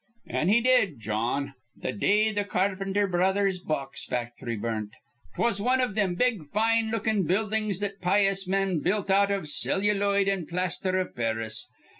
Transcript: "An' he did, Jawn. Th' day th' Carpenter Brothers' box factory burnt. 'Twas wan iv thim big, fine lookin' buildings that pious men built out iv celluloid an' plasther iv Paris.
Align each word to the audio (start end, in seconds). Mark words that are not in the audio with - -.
"An' 0.25 0.49
he 0.49 0.61
did, 0.61 0.99
Jawn. 0.99 1.53
Th' 1.79 1.95
day 1.95 2.33
th' 2.33 2.49
Carpenter 2.49 3.05
Brothers' 3.05 3.59
box 3.59 4.03
factory 4.03 4.55
burnt. 4.55 4.93
'Twas 5.35 5.61
wan 5.61 5.79
iv 5.79 5.93
thim 5.93 6.15
big, 6.15 6.49
fine 6.49 6.89
lookin' 6.89 7.27
buildings 7.27 7.79
that 7.81 8.01
pious 8.01 8.47
men 8.47 8.79
built 8.79 9.11
out 9.11 9.29
iv 9.29 9.47
celluloid 9.47 10.27
an' 10.27 10.47
plasther 10.47 10.97
iv 10.99 11.15
Paris. 11.15 11.67